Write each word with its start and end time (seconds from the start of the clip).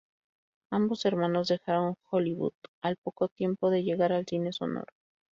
Ambos 0.71 1.05
hermanos 1.05 1.47
dejaron 1.47 1.93
Hollywood 2.09 2.53
al 2.81 2.95
poco 2.97 3.27
tiempo 3.27 3.69
de 3.69 3.83
llegar 3.83 4.11
el 4.11 4.25
cine 4.25 4.51
sonoro. 4.51 4.91